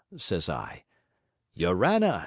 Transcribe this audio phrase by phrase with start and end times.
[0.17, 0.85] says I.
[1.55, 2.19] "Yorana!"